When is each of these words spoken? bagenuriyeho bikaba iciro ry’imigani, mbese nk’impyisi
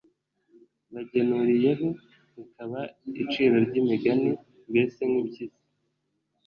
bagenuriyeho 0.93 1.87
bikaba 2.35 2.79
iciro 3.21 3.55
ry’imigani, 3.65 4.31
mbese 4.69 4.99
nk’impyisi 5.09 5.59